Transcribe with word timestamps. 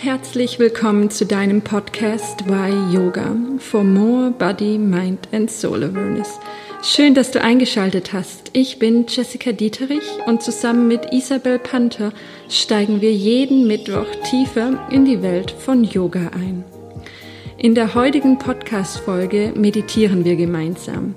Herzlich 0.00 0.60
willkommen 0.60 1.10
zu 1.10 1.26
deinem 1.26 1.60
Podcast 1.60 2.46
Why 2.46 2.94
Yoga 2.94 3.34
for 3.58 3.82
More 3.82 4.30
Body, 4.30 4.78
Mind 4.78 5.26
and 5.32 5.50
Soul 5.50 5.82
Awareness. 5.82 6.38
Schön, 6.84 7.16
dass 7.16 7.32
du 7.32 7.42
eingeschaltet 7.42 8.12
hast. 8.12 8.50
Ich 8.52 8.78
bin 8.78 9.06
Jessica 9.08 9.50
Dieterich 9.50 10.04
und 10.26 10.40
zusammen 10.40 10.86
mit 10.86 11.12
Isabel 11.12 11.58
Panther 11.58 12.12
steigen 12.48 13.00
wir 13.00 13.12
jeden 13.12 13.66
Mittwoch 13.66 14.06
tiefer 14.30 14.86
in 14.88 15.04
die 15.04 15.20
Welt 15.20 15.50
von 15.50 15.82
Yoga 15.82 16.30
ein. 16.32 16.62
In 17.56 17.74
der 17.74 17.96
heutigen 17.96 18.38
Podcast-Folge 18.38 19.52
meditieren 19.56 20.24
wir 20.24 20.36
gemeinsam. 20.36 21.16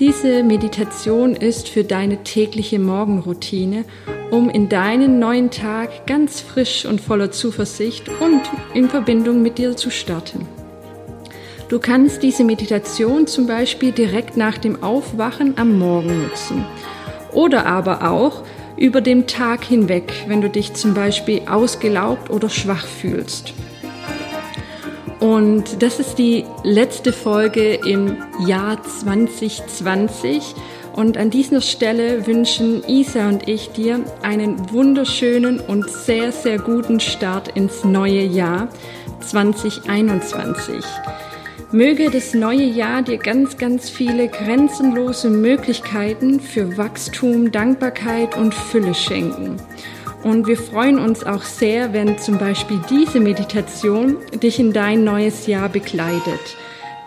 Diese 0.00 0.42
Meditation 0.42 1.36
ist 1.36 1.68
für 1.68 1.84
deine 1.84 2.24
tägliche 2.24 2.78
Morgenroutine 2.78 3.84
um 4.30 4.48
in 4.48 4.70
deinen 4.70 5.18
neuen 5.18 5.50
Tag 5.50 6.06
ganz 6.06 6.40
frisch 6.40 6.86
und 6.86 7.02
voller 7.02 7.32
Zuversicht 7.32 8.08
und 8.08 8.40
in 8.72 8.88
Verbindung 8.88 9.42
mit 9.42 9.58
dir 9.58 9.76
zu 9.76 9.90
starten. 9.90 10.48
Du 11.68 11.78
kannst 11.78 12.22
diese 12.22 12.44
Meditation 12.44 13.26
zum 13.26 13.46
Beispiel 13.46 13.92
direkt 13.92 14.38
nach 14.38 14.56
dem 14.56 14.82
Aufwachen 14.82 15.58
am 15.58 15.78
Morgen 15.78 16.22
nutzen 16.22 16.64
oder 17.32 17.66
aber 17.66 18.10
auch 18.10 18.42
über 18.78 19.02
den 19.02 19.26
Tag 19.26 19.64
hinweg, 19.64 20.10
wenn 20.28 20.40
du 20.40 20.48
dich 20.48 20.72
zum 20.72 20.94
Beispiel 20.94 21.42
ausgelaugt 21.46 22.30
oder 22.30 22.48
schwach 22.48 22.86
fühlst. 22.86 23.52
Und 25.20 25.82
das 25.82 26.00
ist 26.00 26.16
die 26.18 26.46
letzte 26.64 27.12
Folge 27.12 27.74
im 27.74 28.16
Jahr 28.46 28.82
2020 28.82 30.54
und 30.94 31.18
an 31.18 31.30
dieser 31.30 31.60
Stelle 31.60 32.26
wünschen 32.26 32.82
Isa 32.88 33.28
und 33.28 33.46
ich 33.46 33.70
dir 33.70 34.00
einen 34.22 34.72
wunderschönen 34.72 35.60
und 35.60 35.88
sehr, 35.90 36.32
sehr 36.32 36.58
guten 36.58 37.00
Start 37.00 37.48
ins 37.48 37.84
neue 37.84 38.22
Jahr 38.22 38.68
2021. 39.20 40.76
Möge 41.70 42.10
das 42.10 42.34
neue 42.34 42.64
Jahr 42.64 43.02
dir 43.02 43.18
ganz, 43.18 43.56
ganz 43.56 43.88
viele 43.90 44.26
grenzenlose 44.26 45.28
Möglichkeiten 45.30 46.40
für 46.40 46.76
Wachstum, 46.76 47.52
Dankbarkeit 47.52 48.36
und 48.36 48.54
Fülle 48.54 48.94
schenken. 48.94 49.56
Und 50.22 50.46
wir 50.46 50.56
freuen 50.56 50.98
uns 50.98 51.24
auch 51.24 51.42
sehr, 51.42 51.92
wenn 51.92 52.18
zum 52.18 52.38
Beispiel 52.38 52.80
diese 52.90 53.20
Meditation 53.20 54.16
dich 54.42 54.58
in 54.58 54.72
dein 54.72 55.04
neues 55.04 55.46
Jahr 55.46 55.68
begleitet 55.68 56.56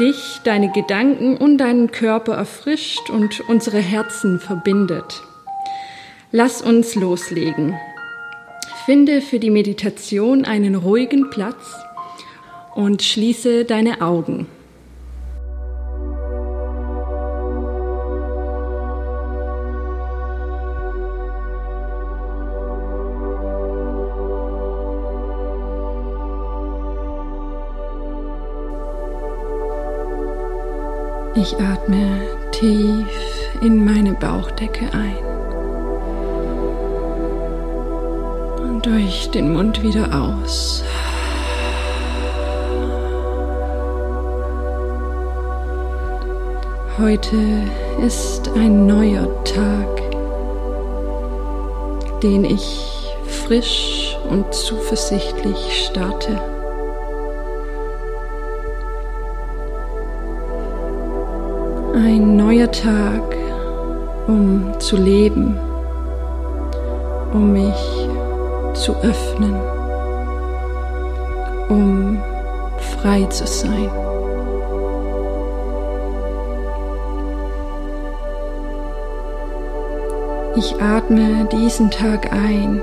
dich, 0.00 0.40
deine 0.44 0.72
Gedanken 0.72 1.36
und 1.36 1.58
deinen 1.58 1.90
Körper 1.92 2.34
erfrischt 2.34 3.10
und 3.10 3.48
unsere 3.48 3.78
Herzen 3.78 4.40
verbindet. 4.40 5.22
Lass 6.32 6.62
uns 6.62 6.94
loslegen. 6.94 7.78
Finde 8.86 9.20
für 9.20 9.38
die 9.38 9.50
Meditation 9.50 10.44
einen 10.44 10.74
ruhigen 10.74 11.28
Platz 11.30 11.76
und 12.74 13.02
schließe 13.02 13.64
deine 13.66 14.00
Augen. 14.00 14.46
Ich 31.34 31.56
atme 31.60 32.22
tief 32.50 33.06
in 33.60 33.84
meine 33.84 34.14
Bauchdecke 34.14 34.86
ein 34.92 35.16
und 38.58 38.84
durch 38.84 39.30
den 39.30 39.52
Mund 39.52 39.80
wieder 39.80 40.08
aus. 40.12 40.82
Heute 46.98 47.36
ist 48.04 48.50
ein 48.56 48.86
neuer 48.86 49.28
Tag, 49.44 50.10
den 52.22 52.44
ich 52.44 53.14
frisch 53.46 54.16
und 54.28 54.52
zuversichtlich 54.52 55.86
starte. 55.86 56.59
Ein 62.02 62.34
neuer 62.34 62.70
Tag, 62.70 63.36
um 64.26 64.72
zu 64.78 64.96
leben, 64.96 65.54
um 67.34 67.52
mich 67.52 68.08
zu 68.72 68.96
öffnen, 69.02 69.54
um 71.68 72.18
frei 72.78 73.24
zu 73.24 73.46
sein. 73.46 73.90
Ich 80.56 80.80
atme 80.80 81.46
diesen 81.52 81.90
Tag 81.90 82.32
ein. 82.32 82.80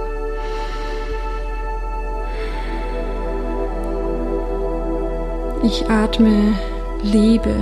Ich 5.63 5.89
atme 5.89 6.53
Liebe 7.01 7.55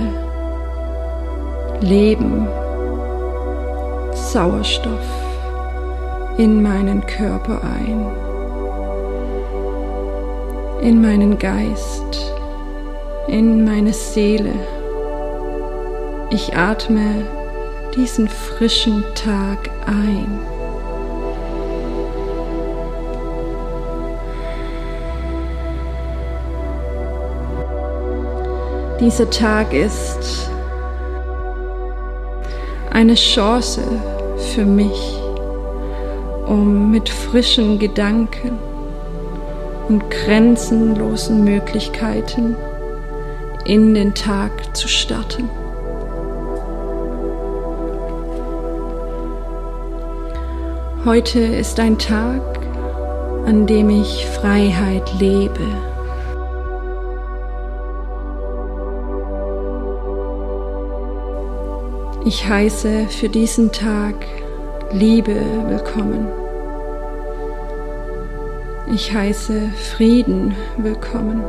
Leben, 1.80 2.48
Sauerstoff 4.12 5.26
in 6.38 6.62
meinen 6.62 7.06
Körper 7.06 7.60
ein, 7.62 8.06
in 10.80 11.00
meinen 11.00 11.38
Geist, 11.38 12.32
in 13.28 13.64
meine 13.64 13.92
Seele. 13.92 14.52
Ich 16.30 16.56
atme 16.56 17.24
diesen 17.94 18.28
frischen 18.28 19.04
Tag 19.14 19.70
ein. 19.86 20.38
Dieser 28.98 29.28
Tag 29.28 29.74
ist 29.74 30.50
eine 32.90 33.14
Chance 33.14 33.82
für 34.54 34.64
mich, 34.64 35.18
um 36.46 36.90
mit 36.90 37.08
frischen 37.08 37.78
Gedanken 37.78 38.58
und 39.88 40.10
grenzenlosen 40.10 41.44
Möglichkeiten 41.44 42.56
in 43.64 43.94
den 43.94 44.14
Tag 44.14 44.76
zu 44.76 44.88
starten. 44.88 45.48
Heute 51.04 51.38
ist 51.38 51.78
ein 51.78 51.98
Tag, 51.98 52.42
an 53.46 53.66
dem 53.66 53.90
ich 53.90 54.26
Freiheit 54.26 55.08
lebe. 55.20 55.85
Ich 62.26 62.44
heiße 62.44 63.06
für 63.06 63.28
diesen 63.28 63.70
Tag 63.70 64.16
Liebe 64.90 65.36
willkommen. 65.68 66.26
Ich 68.92 69.14
heiße 69.14 69.70
Frieden 69.94 70.56
willkommen. 70.76 71.40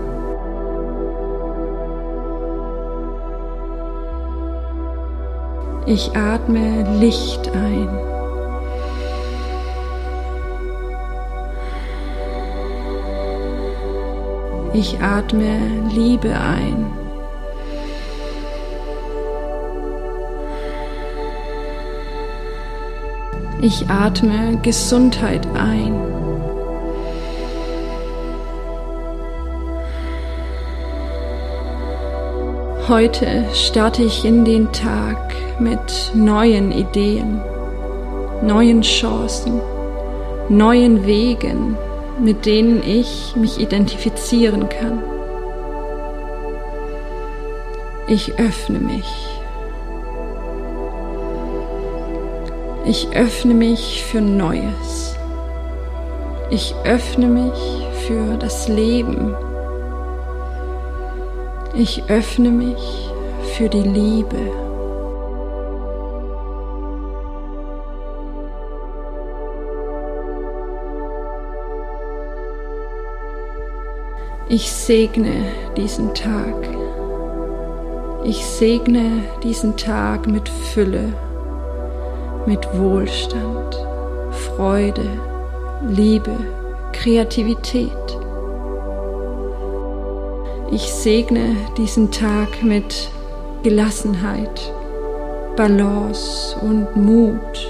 Ich 5.87 6.15
atme 6.15 6.99
Licht 6.99 7.49
ein. 7.55 7.89
Ich 14.73 15.01
atme 15.01 15.57
Liebe 15.91 16.29
ein. 16.37 17.06
Ich 23.59 23.89
atme 23.89 24.59
Gesundheit 24.61 25.47
ein. 25.55 25.95
Heute 32.87 33.45
starte 33.53 34.03
ich 34.03 34.23
in 34.23 34.45
den 34.45 34.71
Tag 34.71 35.33
mit 35.59 36.11
neuen 36.13 36.71
Ideen, 36.71 37.41
neuen 38.43 38.83
Chancen, 38.83 39.59
neuen 40.49 41.07
Wegen, 41.07 41.75
mit 42.23 42.45
denen 42.45 42.83
ich 42.83 43.35
mich 43.35 43.59
identifizieren 43.59 44.69
kann. 44.69 45.01
Ich 48.07 48.37
öffne 48.37 48.79
mich. 48.79 49.36
Ich 52.89 53.09
öffne 53.13 53.53
mich 53.53 54.01
für 54.05 54.21
Neues. 54.21 55.17
Ich 56.49 56.73
öffne 56.85 57.27
mich 57.27 57.85
für 58.07 58.37
das 58.37 58.69
Leben. 58.69 59.35
Ich 61.75 62.01
öffne 62.07 62.49
mich 62.49 63.11
für 63.57 63.67
die 63.67 63.81
Liebe. 63.81 64.37
Ich 74.47 74.71
segne 74.71 75.43
diesen 75.75 76.13
Tag. 76.13 76.55
Ich 78.23 78.45
segne 78.45 79.23
diesen 79.43 79.75
Tag 79.75 80.25
mit 80.25 80.47
Fülle, 80.47 81.11
mit 82.47 82.65
Wohlstand, 82.79 83.75
Freude, 84.31 85.05
Liebe, 85.85 86.31
Kreativität. 86.93 87.91
Ich 90.71 90.81
segne 90.93 91.57
diesen 91.77 92.09
Tag 92.09 92.63
mit 92.63 93.09
Gelassenheit, 93.63 94.73
Balance 95.57 96.57
und 96.61 96.95
Mut. 96.95 97.67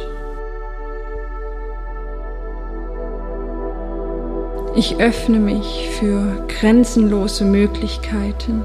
Ich 4.76 5.00
öffne 5.00 5.40
mich 5.40 5.90
für 6.00 6.46
grenzenlose 6.48 7.46
Möglichkeiten. 7.46 8.62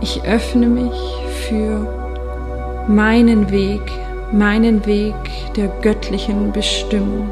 Ich 0.00 0.24
öffne 0.24 0.66
mich 0.66 1.00
für 1.48 2.84
meinen 2.88 3.52
Weg, 3.52 3.82
meinen 4.32 4.86
Weg 4.86 5.14
der 5.56 5.68
göttlichen 5.82 6.52
Bestimmung. 6.52 7.30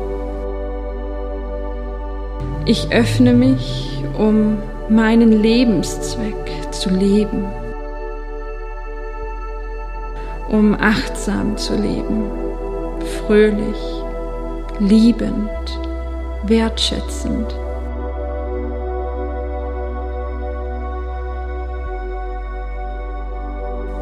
Ich 2.64 2.90
öffne 2.90 3.32
mich, 3.32 4.04
um 4.16 4.58
meinen 4.88 5.32
Lebenszweck 5.42 6.72
zu 6.72 6.90
leben, 6.90 7.46
um 10.48 10.74
achtsam 10.74 11.56
zu 11.56 11.74
leben, 11.74 12.24
fröhlich, 13.26 14.02
liebend 14.80 15.50
wertschätzend. 16.44 17.54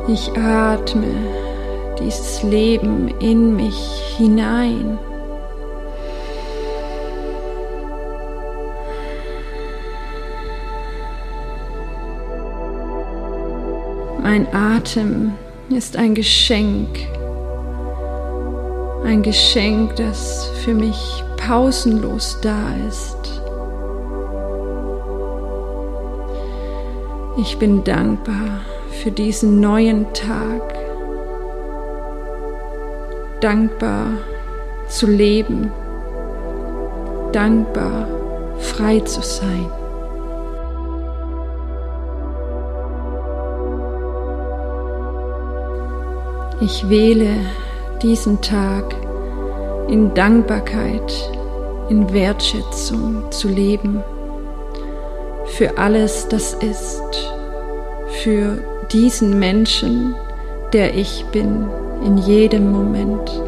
Ich 0.09 0.31
atme 0.39 1.46
dieses 2.01 2.43
Leben 2.43 3.09
in 3.21 3.57
mich 3.57 3.77
hinein. 4.17 4.99
Mein 14.23 14.47
Atem 14.53 15.33
ist 15.71 15.97
ein 15.97 16.15
Geschenk, 16.15 16.99
ein 19.05 19.23
Geschenk, 19.23 19.95
das 19.97 20.51
für 20.65 20.75
mich 20.75 21.23
pausenlos 21.37 22.39
da 22.43 22.75
ist. 22.89 23.17
Ich 27.39 27.57
bin 27.59 27.85
dankbar 27.85 28.63
für 29.03 29.11
diesen 29.11 29.61
neuen 29.61 30.13
Tag. 30.13 30.86
Dankbar 33.47 34.09
zu 34.89 35.07
leben. 35.07 35.71
Dankbar 37.31 38.09
frei 38.59 38.99
zu 38.99 39.23
sein. 39.23 39.71
Ich 46.61 46.89
wähle 46.89 47.37
diesen 48.03 48.41
Tag 48.41 48.97
in 49.87 50.13
Dankbarkeit, 50.15 51.31
in 51.89 52.13
Wertschätzung 52.13 53.31
zu 53.31 53.47
leben 53.47 54.03
für 55.47 55.79
alles, 55.79 56.27
das 56.27 56.55
ist, 56.55 57.31
für 58.25 58.59
diesen 58.91 59.39
Menschen, 59.39 60.17
der 60.73 60.97
ich 60.97 61.25
bin, 61.31 61.69
in 62.05 62.19
jedem 62.19 62.73
Moment. 62.73 63.43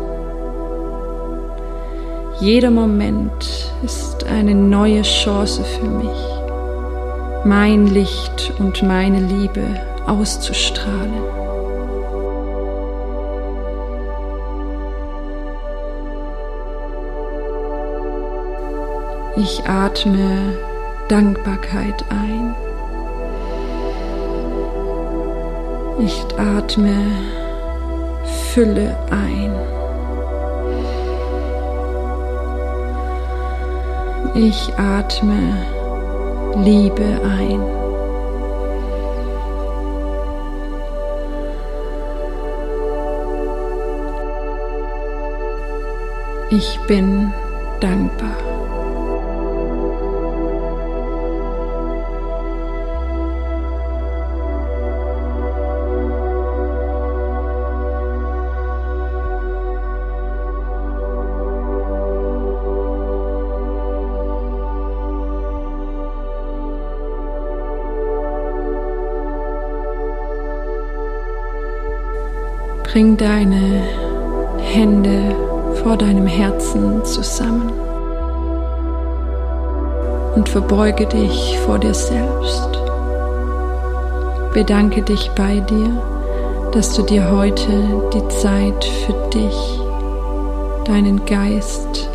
Jeder 2.41 2.71
Moment 2.71 3.73
ist 3.83 4.25
eine 4.25 4.55
neue 4.55 5.03
Chance 5.03 5.65
für 5.65 5.89
mich, 5.89 7.45
mein 7.45 7.87
Licht 7.87 8.53
und 8.59 8.83
meine 8.83 9.21
Liebe 9.21 9.65
auszustrahlen. 10.07 11.39
Ich 19.37 19.63
atme 19.69 20.59
Dankbarkeit 21.09 22.05
ein. 22.11 22.55
Ich 26.01 26.25
atme 26.37 26.95
Fülle 28.55 28.97
ein. 29.11 29.53
Ich 34.35 34.73
atme 34.79 35.59
Liebe 36.65 37.05
ein. 37.25 37.61
Ich 46.51 46.81
bin 46.87 47.33
dankbar. 47.81 48.48
Bring 72.99 73.17
deine 73.17 73.85
Hände 74.59 75.37
vor 75.85 75.97
deinem 75.97 76.27
Herzen 76.27 77.05
zusammen 77.05 77.71
und 80.35 80.49
verbeuge 80.49 81.07
dich 81.07 81.57
vor 81.65 81.79
dir 81.79 81.95
selbst. 81.95 82.69
Bedanke 84.53 85.03
dich 85.03 85.31
bei 85.37 85.61
dir, 85.61 86.03
dass 86.73 86.93
du 86.95 87.03
dir 87.03 87.31
heute 87.31 87.71
die 88.15 88.29
Zeit 88.41 88.85
für 89.07 89.31
dich, 89.33 89.81
deinen 90.85 91.25
Geist, 91.25 92.11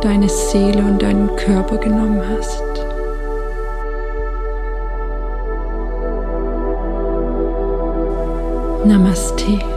deine 0.00 0.28
Seele 0.28 0.82
und 0.82 1.00
deinen 1.00 1.30
Körper 1.36 1.76
genommen 1.76 2.20
hast. 2.28 2.60
Namaste. 8.84 9.71